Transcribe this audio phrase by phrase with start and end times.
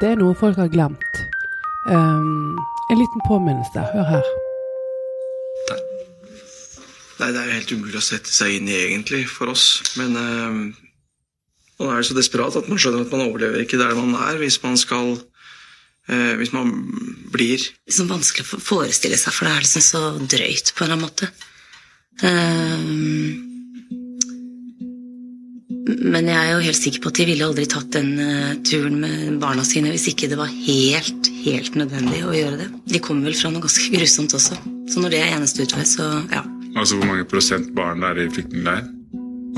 [0.00, 1.18] Det er noe folk har glemt.
[1.84, 2.56] Um,
[2.88, 3.82] en liten påminnelse.
[3.92, 4.28] Hør her.
[5.68, 5.80] Nei.
[7.20, 9.66] Nei, det er jo helt umulig å sette seg inn i egentlig for oss.
[10.00, 10.62] Men uh,
[11.82, 14.56] man er så desperat at man skjønner at man overlever ikke der man er hvis
[14.64, 16.72] man skal uh, Hvis man
[17.32, 20.96] blir Liksom vanskelig å forestille seg, for det er liksom så drøyt på en eller
[20.96, 21.28] annen måte.
[22.24, 23.49] Uh,
[25.98, 28.98] men jeg er jo helt sikker på at de ville aldri tatt den uh, turen
[29.02, 32.68] med barna sine hvis ikke det var helt, helt nødvendig å gjøre det.
[32.94, 34.58] De kommer vel fra noe ganske grusomt også.
[34.90, 36.44] Så når det er eneste utvei, så ja.
[36.78, 38.84] Altså hvor mange prosent barn det er i flyktningleir?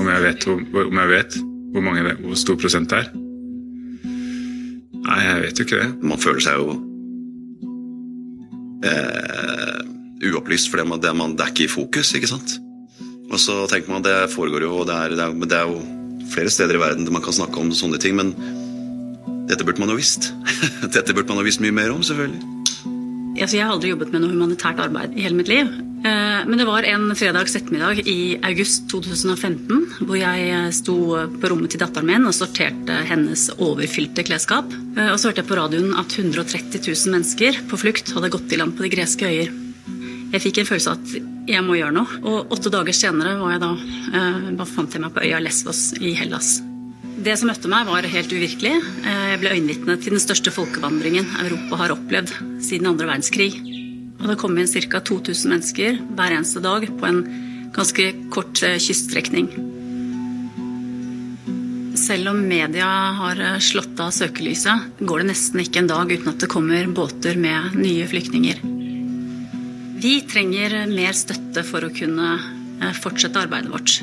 [0.01, 1.37] Om jeg vet, om jeg vet
[1.73, 3.11] hvor, mange, hvor stor prosent det er?
[5.03, 5.89] Nei, jeg vet jo ikke det.
[6.01, 6.75] Man føler seg jo
[8.87, 9.81] eh,
[10.31, 12.55] uopplyst, for det, det, man, det er ikke i fokus, ikke sant?
[13.33, 15.69] Og så tenker man at det foregår jo, og det er, det er, det er
[15.69, 15.81] jo
[16.33, 18.33] flere steder i verden man kan snakke om sånne ting, men
[19.49, 20.31] dette burde man jo visst.
[20.95, 22.41] Dette burde man jo visst mye mer om, selvfølgelig.
[23.33, 25.71] Altså, jeg har aldri jobbet med noe humanitært arbeid i hele mitt liv.
[26.03, 30.97] Eh, men det var en fredags ettermiddag i august 2015 hvor jeg sto
[31.39, 34.71] på rommet til datteren min og sorterte hennes overfylte klesskap.
[34.97, 38.53] Eh, og så hørte jeg på radioen at 130 000 mennesker på flukt hadde gått
[38.53, 39.62] i land på de greske øyer.
[40.33, 42.19] Jeg fikk en følelse av at jeg må gjøre noe.
[42.25, 43.71] Og åtte dager senere var jeg da,
[44.17, 46.59] eh, fant jeg meg på øya Lesvos i Hellas.
[47.23, 48.73] Det som møtte meg, var helt uvirkelig.
[49.05, 53.53] Eh, jeg ble øyenvitne til den største folkevandringen Europa har opplevd siden andre verdenskrig.
[54.21, 54.99] Og det kom inn ca.
[54.99, 57.21] 2000 mennesker hver eneste dag på en
[57.71, 59.51] ganske kort eh, kyststrekning.
[61.93, 62.89] Selv om media
[63.21, 66.89] har eh, slått av søkelyset, går det nesten ikke en dag uten at det kommer
[66.89, 68.72] båter med nye flyktninger.
[70.03, 74.01] Vi trenger mer støtte for å kunne eh, fortsette arbeidet vårt.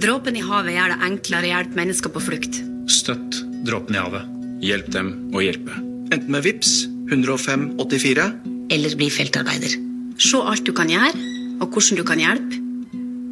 [0.00, 2.60] Dråpen i havet gjør det enklere å hjelpe mennesker på flukt.
[2.88, 4.30] Støtt Dråpen i havet.
[4.64, 5.76] Hjelp dem å hjelpe.
[6.08, 6.72] Enten med VIPS
[7.12, 8.24] 10584
[8.72, 9.76] Eller bli feltarbeider.
[10.16, 11.12] Se alt du kan gjøre,
[11.60, 12.62] og hvordan du kan hjelpe,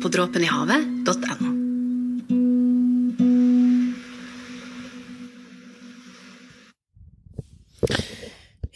[0.04, 1.49] på dråpenihavet.no.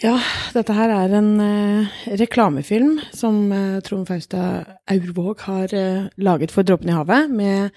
[0.05, 0.19] Ja,
[0.53, 6.67] dette her er en uh, reklamefilm som uh, Trond Faustad Aurvåg har uh, laget for
[6.67, 7.73] Dråpen i havet, med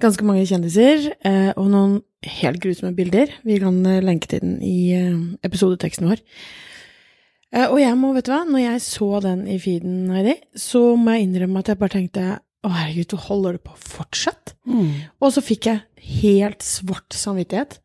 [0.00, 1.08] ganske mange kjendiser
[1.58, 1.96] og noen
[2.38, 3.32] helt grusomme bilder.
[3.42, 4.94] Vi kan lenke til den i
[5.42, 6.22] episodeteksten vår.
[7.64, 11.16] og jeg må, vet du hva, når jeg så den i feeden, Heidi, så må
[11.16, 12.28] jeg innrømme at jeg bare tenkte
[12.62, 14.54] å herregud, du holder det på fortsatt?
[14.70, 14.94] Mm.
[15.18, 15.82] Og så fikk jeg
[16.22, 17.80] helt svart samvittighet.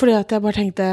[0.00, 0.88] fordi at jeg bare tenkte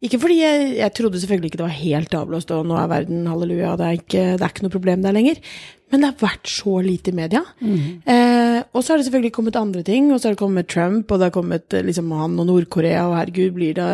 [0.00, 3.26] ikke fordi jeg, jeg, trodde selvfølgelig ikke det var helt avblåst, og nå er verden
[3.28, 5.42] halleluja, det er ikke, det er ikke noe problem der lenger.
[5.90, 7.42] Men det har vært så lite i media.
[7.58, 7.78] Mm.
[8.06, 10.12] Eh, og så har det selvfølgelig kommet andre ting.
[10.12, 13.08] Og så har det kommet Trump, og det har kommet eh, liksom, han og Nord-Korea,
[13.10, 13.90] og herregud, blir det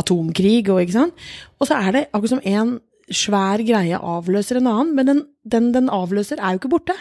[0.00, 1.26] atomkrig, og ikke sant.
[1.60, 2.78] Og så er det akkurat som en
[3.14, 6.96] svær greie avløser en annen, men den, den, den avløser er jo ikke borte.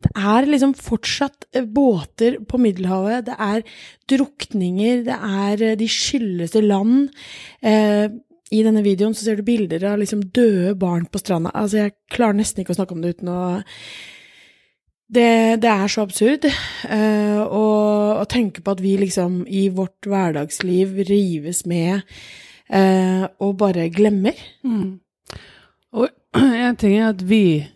[0.00, 3.64] Det er liksom fortsatt eh, båter på Middelhavet, det er
[4.10, 7.10] drukninger, det er eh, de skyldeste land.
[7.62, 8.06] Eh,
[8.50, 11.52] I denne videoen så ser du bilder av liksom døde barn på stranda.
[11.54, 13.42] Altså, jeg klarer nesten ikke å snakke om det uten å
[15.10, 17.64] det, det, er så absurd uh, å,
[18.20, 22.04] å, tenke på at vi liksom i vårt hverdagsliv rives med
[22.70, 24.38] uh, og bare glemmer.
[24.62, 25.00] Mm.
[25.92, 26.08] Og
[26.66, 27.66] en ting er at vi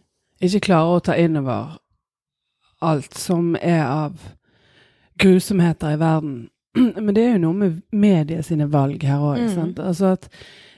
[0.45, 1.79] ikke klarer å ta inn over
[2.85, 4.19] alt som er av
[5.19, 6.37] grusomheter i verden.
[7.05, 9.41] Men det er jo noe med media sine valg her òg.
[9.47, 9.75] Mm.
[9.79, 10.29] Altså at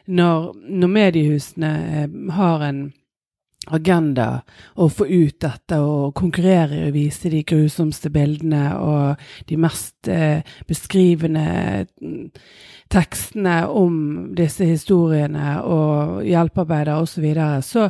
[0.06, 2.80] når, når, mediehusene eh, har en
[3.74, 4.42] agenda
[4.74, 10.46] å få ut dette og konkurrere å vise de grusomste bildene og de mest eh,
[10.68, 12.28] beskrivende mm,
[12.92, 13.96] tekstene om
[14.36, 17.88] disse historiene og hjelpearbeidere osv., så, videre, så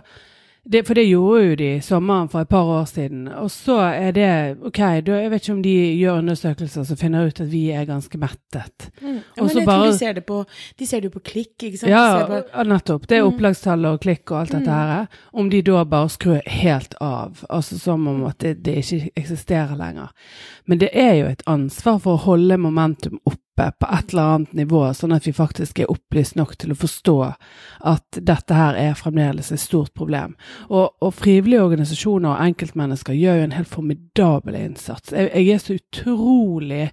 [0.68, 3.28] det, for det gjorde jo de sommeren for et par år siden.
[3.28, 4.30] Og så er det
[4.66, 7.86] OK, da, jeg vet ikke om de gjør undersøkelser som finner ut at vi er
[7.86, 8.88] ganske mettet.
[9.00, 9.20] Mm.
[9.36, 10.40] Ja, men jeg bare, tror de ser, det på,
[10.78, 11.92] de ser det på klikk, ikke sant?
[11.92, 13.06] Ja, bare, nettopp.
[13.06, 13.30] Det er mm.
[13.30, 14.90] opplagstall og klikk og alt dette mm.
[14.90, 15.22] her.
[15.32, 17.46] Om de da bare skrur helt av.
[17.46, 20.10] Altså som om at det, det ikke eksisterer lenger.
[20.66, 24.22] Men det er jo et ansvar for å holde momentum oppe oppe på et eller
[24.22, 27.16] annet nivå, sånn at vi faktisk er opplyst nok til å forstå
[27.88, 30.36] at dette her er fremdeles et stort problem.
[30.68, 35.12] Og, og frivillige organisasjoner og enkeltmennesker gjør jo en helt formidabel innsats.
[35.12, 36.90] Jeg, jeg er så utrolig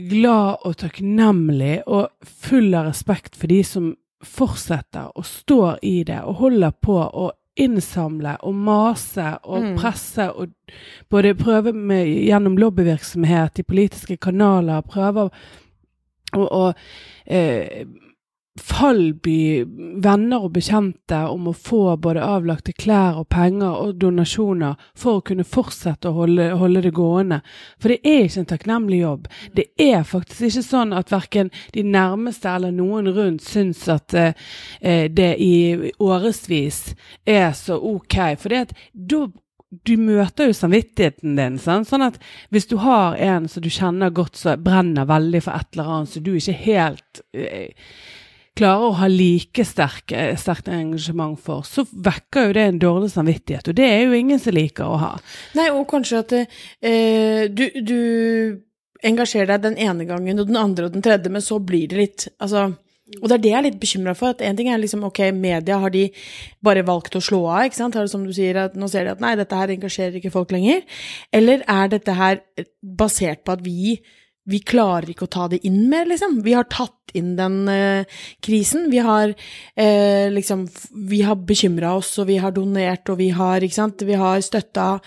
[0.00, 3.92] glad og takknemlig og full av respekt for de som
[4.24, 9.74] fortsetter og står i det og holder på og innsamle og mase og mm.
[9.78, 10.48] presse og
[11.10, 15.30] både prøve med, gjennom lobbyvirksomhet i politiske kanaler, prøve å
[16.34, 16.72] å
[17.30, 17.84] eh,
[18.60, 19.64] fallby
[20.02, 25.24] venner og bekjente om å få både avlagte klær og penger og donasjoner for å
[25.26, 27.40] kunne fortsette å holde, holde det gående.
[27.82, 29.28] For det er ikke en takknemlig jobb.
[29.58, 34.38] Det er faktisk ikke sånn at verken de nærmeste eller noen rundt syns at eh,
[34.80, 36.94] eh det i årevis
[37.26, 38.18] er så ok.
[38.38, 39.26] For det at da
[39.82, 41.56] du møter jo samvittigheten din.
[41.58, 41.88] Sant?
[41.90, 42.20] Sånn at
[42.54, 46.12] hvis du har en som du kjenner godt som brenner veldig for et eller annet,
[46.12, 47.74] så du ikke helt eh,
[48.58, 53.72] klarer å ha like sterkt sterkt engasjement for, så vekker jo det en dårlig samvittighet.
[53.72, 55.10] Og det er jo ingen som liker å ha.
[55.58, 57.98] Nei, og kanskje at eh, du, du
[59.04, 62.00] engasjerer deg den ene gangen og den andre og den tredje, men så blir det
[62.00, 62.72] litt Altså
[63.20, 64.32] og det er det jeg er litt bekymra for.
[64.32, 66.06] at en ting er liksom, ok, Media har de
[66.64, 67.66] bare valgt å slå av.
[67.66, 67.94] ikke sant?
[67.98, 70.32] Har det som du sier, at Nå ser de at nei, dette her engasjerer ikke
[70.32, 70.80] folk lenger.
[71.30, 72.40] Eller er dette her
[72.80, 73.98] basert på at vi
[74.44, 76.40] vi klarer ikke å ta det inn mer, liksom.
[76.44, 78.90] Vi har tatt inn den eh, krisen.
[78.92, 80.66] Vi har eh, liksom
[81.10, 84.42] Vi har bekymra oss, og vi har donert, og vi har, ikke sant, vi har
[84.44, 84.98] støtta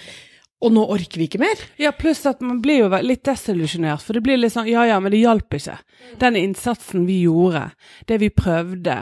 [0.57, 1.59] og nå orker vi ikke mer.
[1.77, 4.01] Ja, pluss at man blir jo litt desillusjonert.
[4.01, 5.77] For det blir litt sånn ja ja, men det hjalp ikke.
[6.17, 7.67] Den innsatsen vi gjorde,
[8.09, 8.95] det vi prøvde,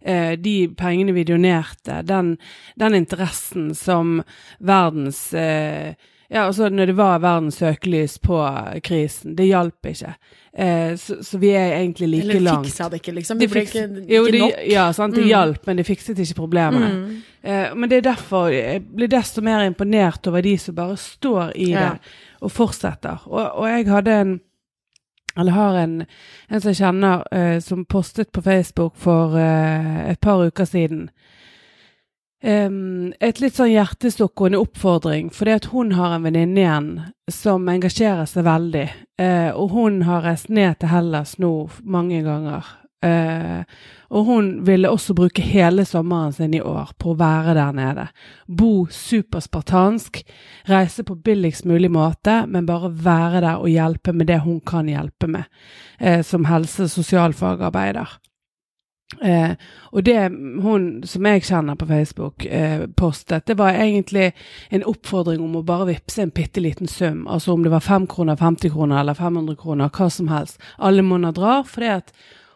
[0.00, 2.38] eh, de pengene vi donerte, den,
[2.80, 4.22] den interessen som
[4.64, 5.92] verdens eh,
[6.32, 8.38] ja, altså når det var verdens søkelys på
[8.84, 9.34] krisen.
[9.36, 10.14] Det hjalp ikke.
[10.56, 12.40] Eh, så, så, vi er egentlig like langt.
[12.40, 13.38] Eller fiksa det ikke, liksom.
[13.38, 14.62] Det ble ikke, jo, ikke nok.
[14.72, 15.28] ja, sant, det mm.
[15.28, 16.88] hjalp, men det fikset ikke problemene.
[16.94, 17.18] Mm.
[17.42, 21.52] Eh, men det er derfor jeg blir desto mer imponert over de som bare står
[21.56, 21.84] i ja.
[21.84, 23.28] det og fortsetter.
[23.28, 24.40] Og, og, jeg hadde en
[25.36, 25.92] eller har en,
[26.48, 31.06] en som jeg kjenner, eh, som postet på Facebook for eh, et par uker siden
[32.42, 36.88] Um, et litt sånn hjertesukk oppfordring, fordi at hun har en venninne igjen
[37.30, 38.86] som engasjerer seg veldig.
[39.22, 41.52] Uh, og hun har reist ned til Hellas nå
[41.86, 42.66] mange ganger.
[43.02, 43.62] Uh,
[44.14, 48.08] og hun ville også bruke hele sommeren sin i år på å være der nede.
[48.46, 50.20] Bo superspartansk,
[50.70, 54.90] reise på billigst mulig måte, men bare være der og hjelpe med det hun kan
[54.90, 55.46] hjelpe med,
[56.02, 58.18] uh, som helse- og sosialfagarbeider.
[59.20, 59.54] Eh,
[59.92, 60.18] og det
[60.62, 64.32] hun som jeg kjenner på Facebook eh, postet, det var egentlig
[64.70, 67.26] en oppfordring om å bare vippse en bitte liten sum.
[67.28, 70.60] Altså om det var 5 kroner, 50 kroner eller 500 kroner, hva som helst.
[70.78, 71.62] Alle måneder drar.
[71.64, 72.12] fordi at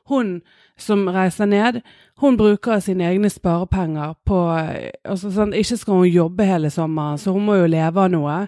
[0.09, 0.41] hun
[0.79, 1.81] som reiser ned,
[2.21, 7.19] hun bruker sine egne sparepenger på eh, altså sånn, Ikke skal hun jobbe hele sommeren,
[7.19, 8.39] så hun må jo leve av noe.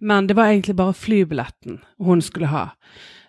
[0.00, 2.66] Men det var egentlig bare flybilletten hun skulle ha.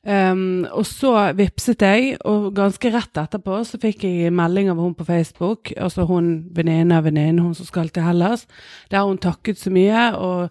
[0.06, 4.94] Um, og så vipset jeg, og ganske rett etterpå så fikk jeg melding av hun
[4.94, 8.46] på Facebook, altså hun venninnen av venninnen, hun som skal til Hellas,
[8.94, 10.08] der hun takket så mye.
[10.14, 10.50] og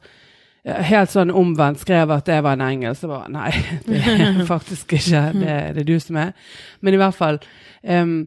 [0.64, 3.50] helt sånn omvendt skrev at det var en engel, så var nei,
[3.86, 6.32] det er faktisk ikke det, det er du som er.
[6.80, 7.40] Men i hvert fall
[7.82, 8.22] um,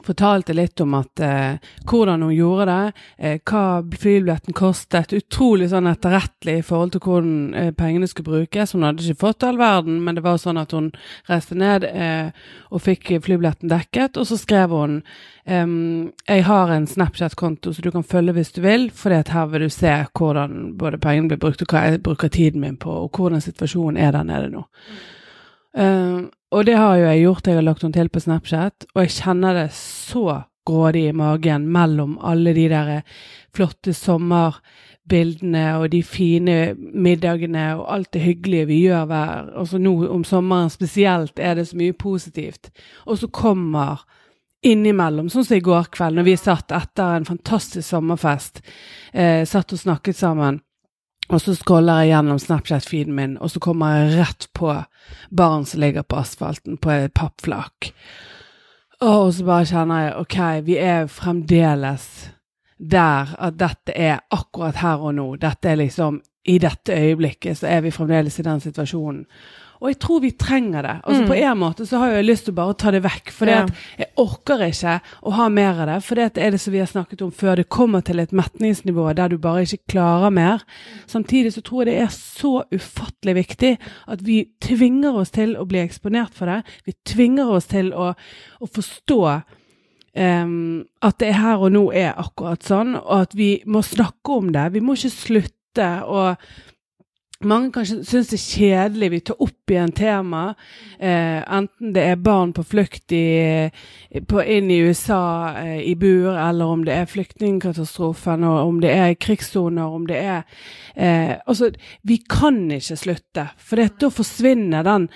[0.00, 1.58] fortalte litt om at eh,
[1.88, 5.12] hvordan hun gjorde det, eh, hva flybilletten kostet.
[5.12, 8.72] Utrolig sånn etterrettelig i forhold til hvordan eh, pengene skulle brukes.
[8.72, 10.90] Hun hadde ikke fått all verden, men det var sånn at hun
[11.28, 12.32] reiste ned eh,
[12.72, 14.16] og fikk flybilletten dekket.
[14.16, 15.02] Og så skrev hun
[15.42, 19.72] jeg har en Snapchat-konto så du kan følge hvis du vil, for her vil du
[19.74, 23.42] se hvordan både pengene blir brukt, og hva jeg bruker tiden min på, og hvordan
[23.42, 24.62] situasjonen er der nede nå.
[25.72, 29.04] Uh, og det har jo jeg gjort, jeg har lagt henne til på Snapchat, og
[29.04, 32.90] jeg kjenner det så grådig i magen mellom alle de der
[33.56, 39.94] flotte sommerbildene og de fine middagene og alt det hyggelige vi gjør hver Altså nå
[40.12, 42.70] om sommeren spesielt er det så mye positivt.
[43.06, 44.04] Og så kommer
[44.62, 48.62] innimellom, sånn som i går kveld, når vi satt etter en fantastisk sommerfest,
[49.12, 50.60] eh, satt og snakket sammen
[51.32, 54.74] og så scroller jeg gjennom Snapchat-feeden min, og så kommer jeg rett på
[55.32, 57.92] barn som ligger på asfalten på et pappflak.
[59.02, 62.06] Og så bare kjenner jeg ok, vi er fremdeles
[62.82, 65.26] der at dette er akkurat her og nå.
[65.42, 69.26] Dette er liksom I dette øyeblikket så er vi fremdeles i den situasjonen.
[69.82, 70.94] Og jeg tror vi trenger det.
[71.04, 71.28] Altså mm.
[71.28, 73.30] På en måte så har jeg lyst til å bare ta det vekk.
[73.34, 73.62] For ja.
[74.20, 75.98] Orker ikke å ha mer av det.
[76.06, 77.60] For det er det som vi har snakket om før.
[77.60, 80.64] Det kommer til et metningsnivå der du bare ikke klarer mer.
[81.10, 83.72] Samtidig så tror jeg det er så ufattelig viktig
[84.12, 86.62] at vi tvinger oss til å bli eksponert for det.
[86.86, 88.12] Vi tvinger oss til å,
[88.60, 89.20] å forstå
[90.16, 94.52] um, at det her og nå er akkurat sånn, og at vi må snakke om
[94.54, 94.70] det.
[94.76, 96.32] Vi må ikke slutte å
[97.48, 100.42] mange kanskje syns det er kjedelig vi tar opp igjen tema,
[100.98, 103.70] eh, enten det er barn på flukt i,
[104.28, 105.22] på, inn i USA
[105.62, 110.22] eh, i bur, eller om det er flyktningkatastrofen, og om det er krigssoner, om det
[110.22, 110.42] er
[110.94, 111.72] eh, Altså,
[112.02, 115.08] vi kan ikke slutte, for da forsvinner den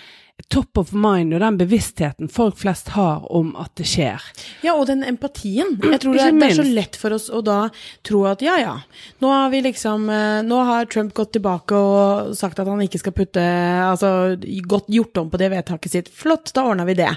[0.52, 4.23] top of mind og den bevisstheten folk flest har om at det skjer.
[4.62, 5.78] Ja, og den empatien.
[5.81, 7.59] Jeg tror det er, det er så lett for oss å da
[8.07, 8.75] tro at ja, ja,
[9.25, 13.00] nå har vi liksom eh, Nå har Trump gått tilbake og sagt at han ikke
[13.00, 14.11] skal putte Altså
[14.69, 16.11] godt gjort om på det vedtaket sitt.
[16.12, 17.09] Flott, da ordna vi det.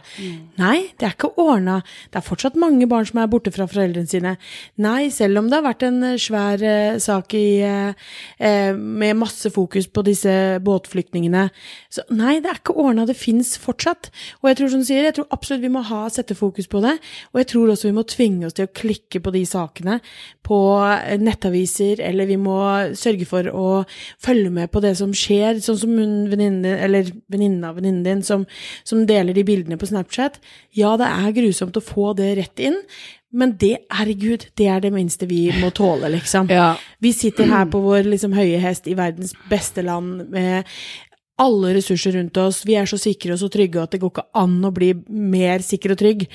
[0.60, 1.80] Nei, det er ikke ordna.
[2.10, 4.36] Det er fortsatt mange barn som er borte fra foreldrene sine.
[4.82, 8.10] Nei, selv om det har vært en eh, svær eh, sak i eh,
[8.40, 10.34] eh, med masse fokus på disse
[10.66, 11.50] båtflyktningene.
[11.92, 13.09] Så nei, det er ikke ordna.
[13.10, 14.12] Det fins fortsatt.
[14.42, 16.82] Og jeg tror som du sier, jeg tror absolutt vi må ha, sette fokus på
[16.86, 16.96] det.
[17.34, 20.00] Og jeg tror også vi må tvinge oss til å klikke på de sakene
[20.46, 22.58] på eh, nettaviser, eller vi må
[22.98, 23.68] sørge for å
[24.22, 28.26] følge med på det som skjer, sånn som hun venninnen eller venninnen av venninnen din,
[28.26, 28.46] som,
[28.88, 30.40] som deler de bildene på Snapchat.
[30.78, 32.80] Ja, det er grusomt å få det rett inn.
[33.32, 36.50] Men det, herregud, det er det minste vi må tåle, liksom.
[36.50, 36.72] Ja.
[36.98, 40.66] Vi sitter her på vår liksom, høye hest i verdens beste land med
[41.40, 42.62] alle ressurser rundt oss.
[42.68, 45.64] Vi er så sikre og så trygge at det går ikke an å bli mer
[45.66, 46.26] sikker og trygg.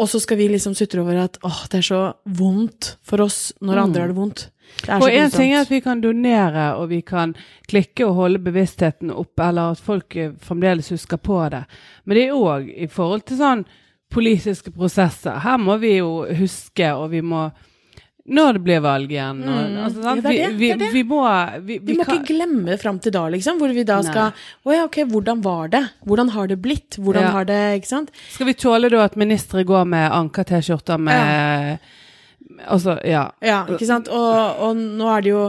[0.00, 3.50] Og så skal vi liksom sutre over at åh, det er så vondt for oss
[3.60, 4.46] når andre har det vondt.
[4.80, 7.34] Det Og én en ting er at vi kan donere, og vi kan
[7.68, 11.64] klikke og holde bevisstheten oppe, eller at folk eh, fremdeles husker på det.
[12.04, 13.64] Men det er òg i forhold til sånn
[14.10, 15.42] politiske prosesser.
[15.42, 17.48] Her må vi jo huske, og vi må
[18.30, 19.40] Når det blir valg igjen.
[19.42, 19.78] Og, Mm.
[19.84, 20.22] altså, sant?
[20.24, 21.20] Ja, det det, vi, vi, vi må
[21.66, 24.32] Vi, Vi må kan- ikke glemme fram til da, liksom, hvor vi da skal
[24.66, 25.82] Å ja, ok, hvordan var det?
[26.06, 26.96] Hvordan har det blitt?
[26.98, 27.30] Hvordan Ja.
[27.30, 28.10] har det Ikke sant?
[28.30, 31.78] Skal vi tåle da at ministre går med anker-T-skjorter med
[32.66, 33.28] Altså, ja.
[33.40, 34.08] Ja, ikke sant?
[34.08, 35.42] Og, og nå er det jo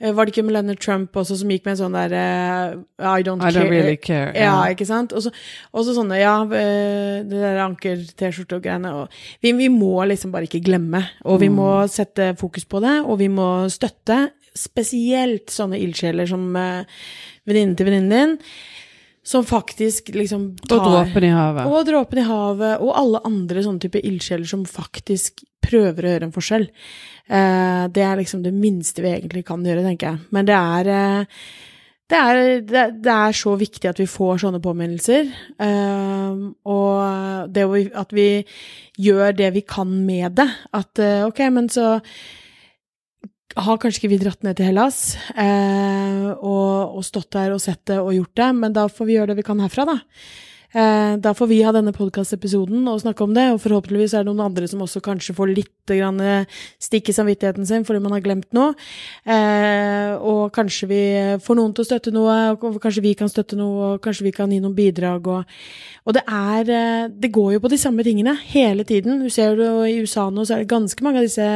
[0.00, 3.22] eh, Var det ikke Melania Trump også som gikk med en sånn der eh, I
[3.26, 3.54] don't I care.
[3.56, 4.32] don't really care.
[4.36, 5.12] Ja, ikke sant?
[5.16, 8.92] Og så sånne, ja, eh, det der anker-T-skjorte og greiene.
[9.02, 9.08] Og
[9.42, 11.04] vi, vi må liksom bare ikke glemme.
[11.24, 11.88] Og vi må Mm.
[11.88, 16.48] sette fokus på det, og vi må støtte spesielt sånne ildsjeler som
[17.46, 18.38] venninnen til venninnen din,
[19.28, 21.66] som faktisk liksom Og dråpen i havet.
[21.68, 26.28] og dråpen i havet, og alle andre sånne type ildsjeler som faktisk prøver å gjøre
[26.30, 26.68] en forskjell.
[27.28, 30.22] Eh, det er liksom det minste vi egentlig kan gjøre, tenker jeg.
[30.32, 31.44] Men det er, eh,
[32.08, 35.28] det er, det, det er så viktig at vi får sånne påminnelser.
[35.60, 37.68] eh, og det
[38.00, 38.30] at vi
[38.96, 40.48] gjør det vi kan med det.
[40.72, 41.98] At eh, ok, men så
[43.56, 47.80] har kanskje ikke vi dratt ned til Hellas eh, og, og stått der og sett
[47.88, 49.96] det og gjort det, men da får vi gjøre det vi kan herfra, da.
[50.74, 54.28] Eh, da får vi ha denne podkastepisoden og snakke om det, og forhåpentligvis er det
[54.28, 58.20] noen andre som også kanskje får litt eh, stikk i samvittigheten sin fordi man har
[58.20, 58.74] glemt noe.
[59.24, 61.00] Eh, og kanskje vi
[61.40, 64.34] får noen til å støtte noe, og kanskje vi kan støtte noe, og kanskje vi
[64.36, 65.32] kan gi noen bidrag.
[65.32, 65.58] Og,
[66.04, 69.22] og det er Det går jo på de samme tingene hele tiden.
[69.24, 71.48] Du ser jo i USA nå, så er det ganske mange av disse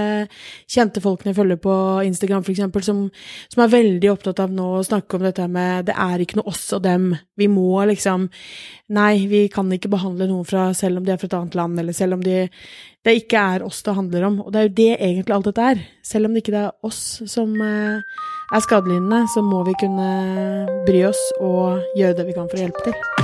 [0.70, 1.74] kjente folkene jeg følger på
[2.08, 3.10] Instagram, eksempel, som,
[3.52, 6.48] som er veldig opptatt av nå å snakke om dette med det er ikke noe
[6.48, 7.12] oss og dem.
[7.36, 8.30] Vi må liksom
[8.92, 11.80] Nei, vi kan ikke behandle noen fra selv om de er fra et annet land,
[11.82, 12.46] eller selv om de
[13.02, 14.40] det ikke er oss det handler om.
[14.44, 15.82] Og det er jo det egentlig alt dette er.
[16.06, 20.08] Selv om det ikke er oss som eh, er skadelidende, så må vi kunne
[20.86, 23.21] bry oss og gjøre det vi kan for å hjelpe til.